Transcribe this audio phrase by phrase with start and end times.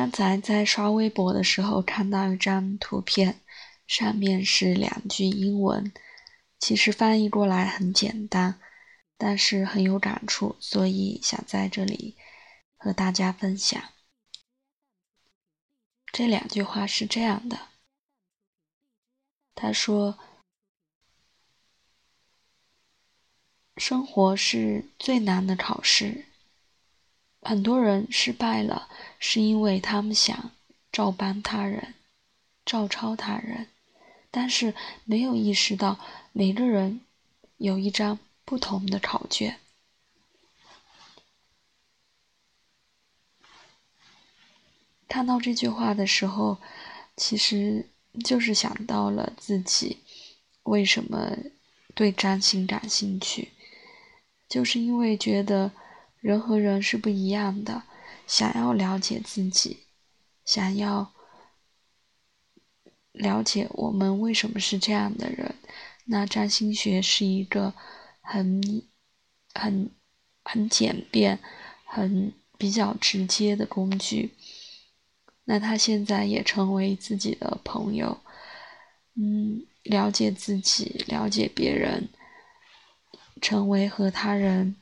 [0.00, 3.38] 刚才在刷微博的时候看到一张图片，
[3.86, 5.92] 上面是两句英文，
[6.58, 8.58] 其实翻译过来很简单，
[9.18, 12.16] 但是很有感触，所以想在这里
[12.78, 13.78] 和大家分享。
[16.10, 17.68] 这两句话是这样的：
[19.54, 20.18] 他说，
[23.76, 26.29] 生活是最难的考试。
[27.42, 30.52] 很多人失败了，是因为他们想
[30.92, 31.94] 照搬他人、
[32.66, 33.68] 照抄他人，
[34.30, 35.98] 但是没有意识到
[36.32, 37.00] 每个人
[37.56, 39.58] 有一张不同的考卷。
[45.08, 46.58] 看到这句话的时候，
[47.16, 47.88] 其实
[48.22, 49.98] 就是想到了自己
[50.64, 51.36] 为什么
[51.94, 53.50] 对占星感兴趣，
[54.46, 55.72] 就是因为觉得。
[56.20, 57.82] 人和人是不一样的，
[58.26, 59.80] 想要了解自己，
[60.44, 61.12] 想要
[63.12, 65.54] 了解我们为什么是这样的人，
[66.04, 67.74] 那占星学是一个
[68.20, 68.82] 很、
[69.54, 69.90] 很、
[70.44, 71.38] 很简便、
[71.84, 74.34] 很比较直接的工具。
[75.44, 78.20] 那他现在也成为自己的朋友，
[79.14, 82.08] 嗯，了解自己，了解别人，
[83.40, 84.76] 成为和他人。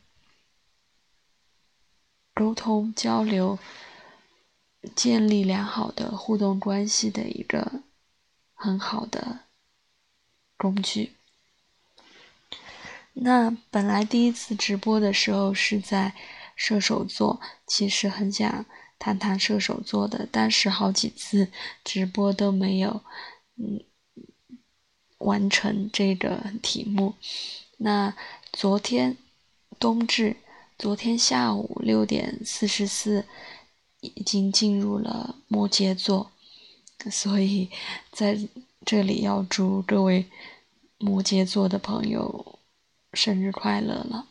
[2.39, 3.58] 沟通交流，
[4.94, 7.83] 建立良好的互动关系的一个
[8.55, 9.41] 很好的
[10.56, 11.14] 工具。
[13.14, 16.14] 那本来第一次直播的时候是在
[16.55, 18.64] 射手座，其实很想
[19.00, 21.50] 谈谈射手座的，但是好几次
[21.83, 23.02] 直播都没有
[23.56, 23.83] 嗯
[25.19, 27.17] 完成这个题目。
[27.78, 28.14] 那
[28.52, 29.17] 昨天
[29.80, 30.36] 冬至。
[30.79, 33.25] 昨天下午六点四十四，
[33.98, 36.31] 已经进入了摩羯座，
[37.11, 37.69] 所以
[38.12, 38.39] 在
[38.87, 40.27] 这里要祝各位
[40.97, 42.61] 摩羯座的朋友
[43.13, 44.29] 生日快乐了。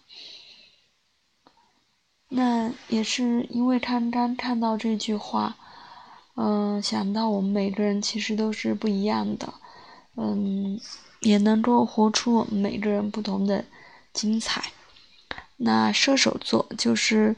[2.30, 5.58] 那也是因为刚刚看到这句话，
[6.36, 9.54] 嗯，想到我们每个人其实都是不一样的，
[10.16, 10.80] 嗯，
[11.20, 13.66] 也能够活出我们每个人不同的
[14.14, 14.72] 精彩。
[15.60, 17.36] 那射手座就是，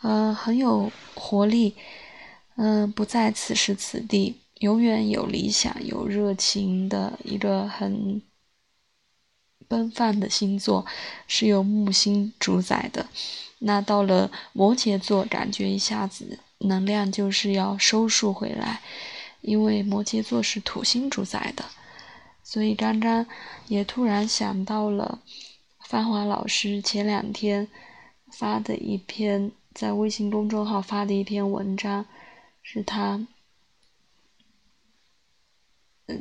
[0.00, 1.74] 呃，很有活力，
[2.54, 8.22] 嗯，不在此时此地，永远有理想、有热情的一个很
[9.66, 10.86] 奔放的星座，
[11.26, 13.08] 是由木星主宰的。
[13.58, 18.80] 那到了摩羯座，感觉一下子能量就是要收束回来，
[19.40, 21.64] 因为摩羯座是土星主宰的，
[22.44, 23.26] 所以刚刚
[23.66, 25.18] 也突然想到了。
[25.88, 27.68] 范华老师前两天
[28.32, 32.06] 发的一篇在微信公众号发的一篇文章，
[32.60, 33.24] 是他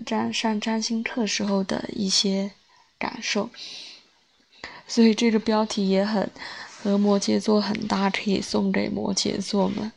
[0.05, 2.51] 占上占星课时候的一些
[2.99, 3.49] 感受，
[4.87, 6.29] 所以这个标题也很
[6.67, 9.91] 和摩羯座很搭，可以送给摩羯座们，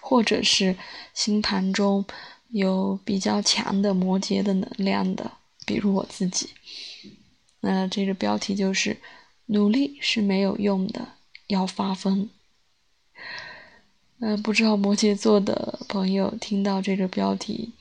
[0.00, 0.74] 或者是
[1.12, 2.02] 星盘中
[2.48, 5.32] 有比较强的摩羯的能量的，
[5.66, 6.48] 比如我自己。
[7.60, 8.98] 那这个标题就是
[9.46, 11.14] “努力是没有用的，
[11.46, 12.30] 要发疯”。
[14.20, 17.72] 嗯，不知道摩羯座的朋友听到这个标题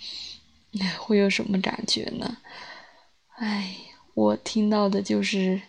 [0.97, 2.37] 会有什么感觉呢？
[3.35, 3.75] 哎，
[4.13, 5.61] 我听到的就是，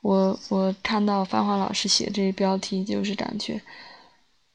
[0.00, 3.60] 我我看到范华老师写这个标题，就是感觉，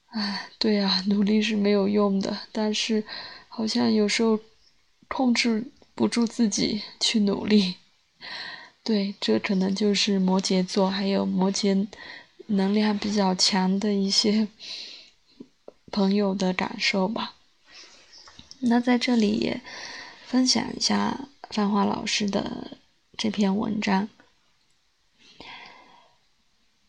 [0.07, 3.03] 哎，对啊，努力是没有用的，但是
[3.47, 4.39] 好像有时候
[5.07, 7.75] 控制不住自己去努力。
[8.83, 11.87] 对，这可能就是摩羯座，还有摩羯
[12.47, 14.47] 能量比较强的一些
[15.91, 17.35] 朋友的感受吧。
[18.61, 19.61] 那在这里也
[20.25, 22.77] 分享一下范华老师的
[23.15, 24.09] 这篇文章。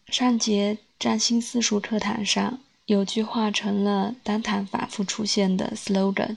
[0.08, 6.36] 上节占星私塾课堂上，有句话成了当堂反复出现的 slogan：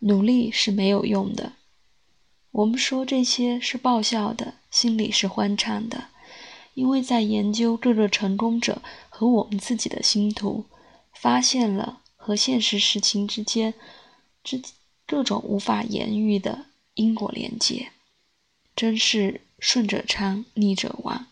[0.00, 1.52] 努力是没有用的。
[2.58, 4.54] 我们说这些是爆笑的。
[4.70, 6.08] 心里是欢畅的，
[6.74, 10.66] 因为在研究各个成功者和我们自己的星图，
[11.12, 13.72] 发现了和现实事情之间
[14.44, 14.60] 之
[15.06, 17.92] 各种无法言喻的因果连接，
[18.76, 21.26] 真是顺者昌，逆者亡，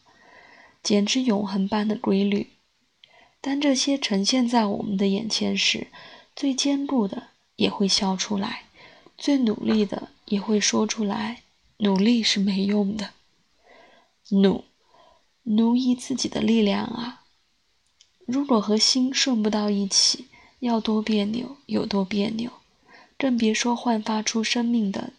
[0.82, 2.50] 简直永恒般的规律。
[3.40, 5.88] 当这些呈现在我们的眼前时，
[6.34, 8.62] 最坚固的也会笑出来，
[9.19, 11.43] 最努力的也会说出来：
[11.78, 13.11] 努力是没用的。
[14.31, 14.64] 努，
[15.43, 17.25] 奴役自己的力量啊！
[18.26, 20.26] 如果和心顺不到一起，
[20.58, 22.50] 要多别扭有多别扭，
[23.17, 25.12] 更别说焕发出生命的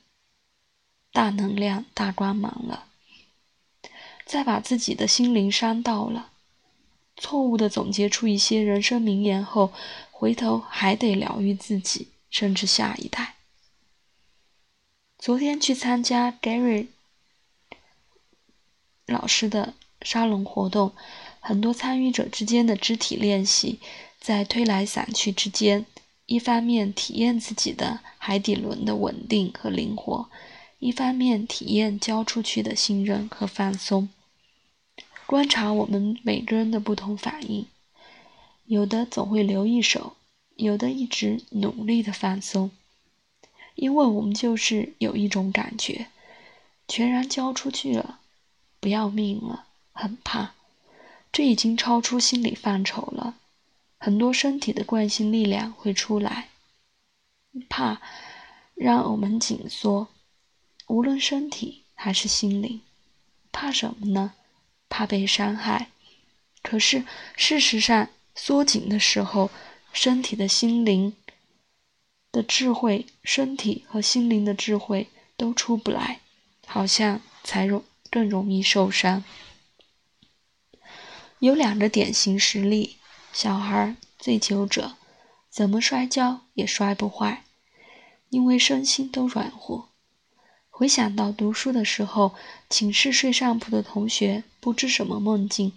[1.13, 2.87] 大能量、大光芒了。
[4.25, 6.31] 再把自己的心灵伤到了，
[7.15, 9.71] 错误的总结出一些人生名言后，
[10.11, 13.36] 回头还得疗愈自己，甚至下一代。
[15.19, 16.87] 昨天去参加 Gary
[19.07, 20.93] 老师的沙龙活动，
[21.39, 23.79] 很多参与者之间的肢体练习，
[24.19, 25.85] 在推来散去之间，
[26.27, 30.29] 一方面体验自己的海底轮的稳定和灵活，
[30.77, 34.09] 一方面体验交出去的信任和放松。
[35.25, 37.65] 观察我们每个人的不同反应，
[38.65, 40.15] 有的总会留一手，
[40.55, 42.69] 有的一直努力的放松，
[43.77, 46.07] 因为我们就是有一种感觉，
[46.87, 48.19] 全然交出去了，
[48.79, 50.55] 不要命了，很怕，
[51.31, 53.35] 这已经超出心理范畴了，
[53.99, 56.49] 很多身体的惯性力量会出来，
[57.69, 58.01] 怕
[58.73, 60.07] 让我们紧缩，
[60.87, 62.81] 无论身体还是心灵，
[63.51, 64.33] 怕什么呢？
[64.89, 65.89] 怕被伤害，
[66.63, 69.51] 可是事实上，缩紧的时候，
[69.93, 71.15] 身体的心灵
[72.37, 76.19] 的智慧，身体和心灵的智慧都出不来，
[76.67, 79.23] 好像才容更容易受伤。
[81.39, 82.97] 有两个典型实例：
[83.33, 84.97] 小孩醉酒者，
[85.49, 87.43] 怎么摔跤也摔不坏，
[88.29, 89.89] 因为身心都软和。
[90.69, 92.35] 回想到读书的时候，
[92.69, 95.73] 寝室睡上铺的同学不知什么梦境，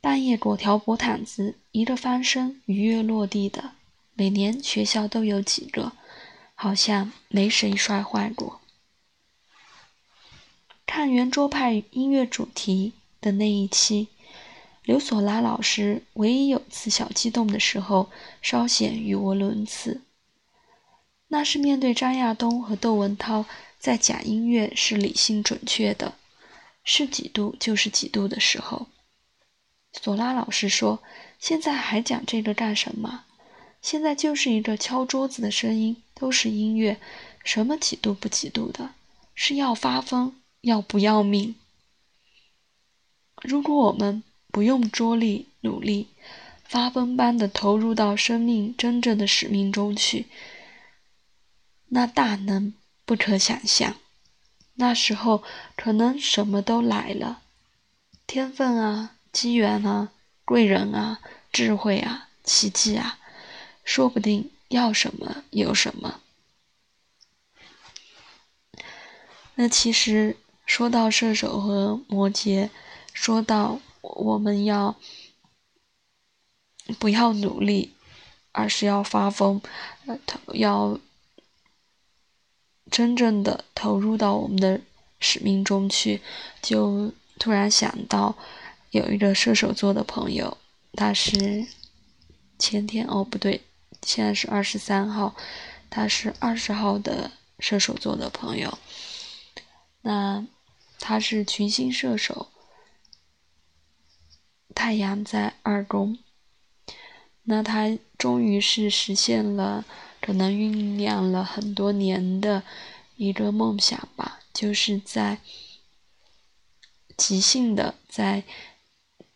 [0.00, 3.72] 半夜裹条薄毯子，一个翻身鱼跃落地的，
[4.14, 5.92] 每年学校都有几个，
[6.54, 8.60] 好像没谁摔坏过。
[10.86, 14.08] 看圆桌派音乐主题的那一期，
[14.84, 20.02] 刘索拉老师唯一有次小激动的时候，稍显语无伦次，
[21.28, 23.44] 那是面对张亚东和窦文涛。
[23.80, 26.14] 在讲音乐是理性准确的，
[26.84, 28.86] 是几度就是几度的时候，
[29.92, 31.02] 索拉老师说
[31.38, 33.24] ：“现在还讲这个干什么？
[33.84, 36.98] 现在就是一个敲桌子的声音，都是音乐，
[37.44, 38.94] 什么几度不几度的，
[39.34, 40.32] 是要发疯，
[40.62, 41.54] 要不要命？
[43.42, 46.08] 如果我们不用着力努力，
[46.64, 50.28] 发疯般的投入到生命真正的使命中去，
[51.88, 52.72] 那大能。”
[53.06, 53.96] 不可想象，
[54.76, 55.42] 那时候
[55.76, 57.42] 可能什么都来了，
[58.26, 60.10] 天分啊，机缘啊，
[60.42, 61.20] 贵人啊，
[61.52, 63.18] 智慧啊，奇迹啊，
[63.84, 66.20] 说不定要什么有什么。
[69.54, 70.36] 那其实
[70.66, 72.70] 说到射手和摩羯，
[73.12, 74.96] 说到我们要
[76.98, 77.94] 不要努力，
[78.52, 79.60] 而是要发疯，
[80.06, 80.18] 呃，
[80.54, 80.98] 要。
[82.90, 84.80] 真正的投入到我们的
[85.18, 86.20] 使命中去，
[86.62, 88.36] 就突然想到
[88.90, 90.58] 有一个射手座的朋友，
[90.92, 91.66] 他是
[92.56, 93.62] 前天哦不对，
[94.04, 95.34] 现在是二十三号，
[95.90, 98.78] 他是二十号的射手座的朋友。
[100.02, 100.46] 那
[101.00, 102.50] 他是群星射手，
[104.74, 106.18] 太阳在二宫，
[107.44, 109.84] 那他终于是实现了。
[110.20, 112.62] 可能酝酿了很多年的
[113.16, 115.38] 一个梦想吧，就是在
[117.14, 118.42] 即兴的在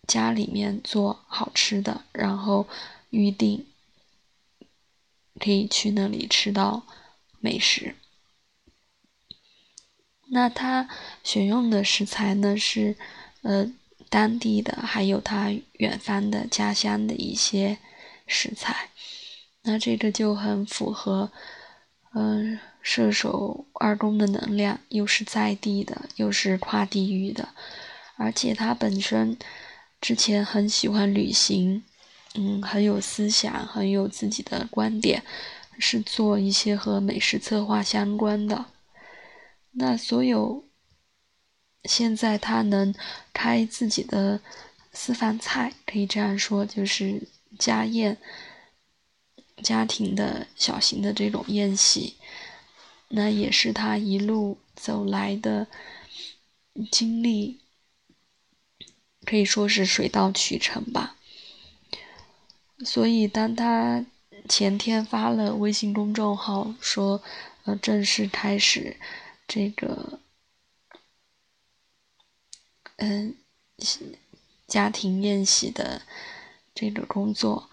[0.06, 2.66] 家里面做好吃的，然后
[3.10, 3.66] 预定
[5.38, 6.86] 可以去那里吃到
[7.40, 7.94] 美食。
[10.30, 10.88] 那他
[11.24, 12.96] 选用的食材呢是
[13.42, 13.72] 呃
[14.10, 17.78] 当地的，还有他远方的家乡的一些
[18.26, 18.90] 食材。
[19.62, 21.30] 那这个就很符合，
[22.14, 27.50] 嗯，射手二宫的能量，又是在地的，又是跨地域的，
[28.16, 29.38] 而且他本身
[30.00, 31.84] 之前很喜欢旅行，
[32.40, 35.24] 嗯，很有思想，很有自己的观点，
[35.76, 38.66] 是做一些和美食策划相关的。
[39.72, 40.64] 那所有
[41.82, 42.94] 现在他能
[43.32, 44.40] 开自己的
[44.92, 47.28] 私房菜，可以这样说，就是
[47.58, 48.16] 家宴。
[49.60, 52.14] 家庭的小型的这种宴席，
[53.08, 55.66] 那也是他一路走来的
[56.92, 57.58] 经历，
[59.24, 61.16] 可以说是水到渠成吧。
[62.84, 64.04] 所以，当他
[64.48, 67.22] 前天发了微信公众号说，
[67.64, 68.96] 呃，正式开始
[69.46, 70.20] 这个，
[72.96, 73.34] 嗯，
[74.66, 76.02] 家庭宴席的
[76.74, 77.68] 这个工作。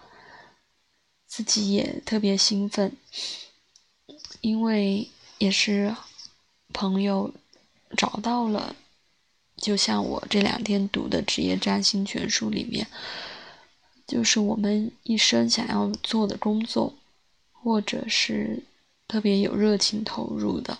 [1.26, 2.96] 自己也特别兴奋，
[4.40, 5.94] 因为也是
[6.72, 7.34] 朋友
[7.96, 8.74] 找到了，
[9.56, 12.86] 就像我这两天读的《职业占星全书》里面，
[14.06, 16.94] 就是我们一生想要做的工作，
[17.52, 18.62] 或者是
[19.08, 20.78] 特别有热情投入的。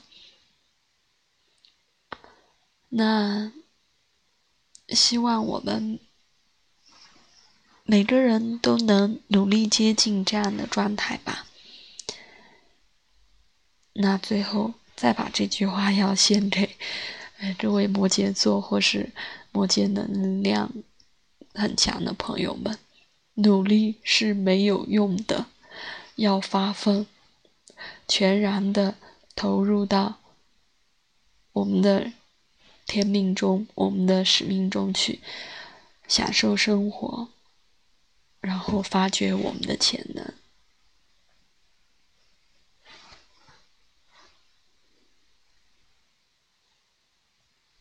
[2.90, 3.52] 那
[4.88, 5.98] 希望我们
[7.82, 11.46] 每个人都能努力接近这样的状态吧。
[13.94, 16.76] 那最后再把这句话要献给，
[17.38, 19.12] 呃，这位摩羯座或是
[19.50, 20.72] 摩羯能量
[21.54, 22.78] 很强的朋友们：
[23.36, 25.46] 努力是没有用的，
[26.16, 27.06] 要发疯，
[28.06, 28.96] 全然的
[29.34, 30.16] 投入到
[31.52, 32.12] 我们的。
[32.88, 35.18] 天命中，我们的使命中去
[36.06, 37.30] 享受生活，
[38.40, 40.24] 然后发掘我们的潜能。